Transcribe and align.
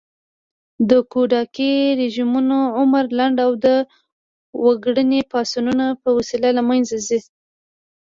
د 0.89 0.91
ګوډاګي 1.11 1.73
رژيمونه 2.01 2.57
عمر 2.79 3.05
لنډ 3.17 3.37
او 3.47 3.51
د 3.65 3.67
وګړني 4.65 5.21
پاڅونونو 5.31 5.85
په 6.01 6.09
وسیله 6.17 6.49
له 6.57 6.63
منځه 6.69 6.95
ځي 7.07 7.19